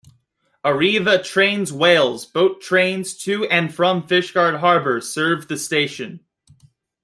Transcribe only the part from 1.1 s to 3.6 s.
Trains Wales boat trains to